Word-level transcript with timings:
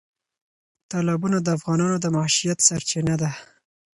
تالابونه 0.91 1.37
د 1.41 1.47
افغانانو 1.57 1.97
د 1.99 2.05
معیشت 2.15 2.57
سرچینه 2.67 3.15
ده. 3.21 3.31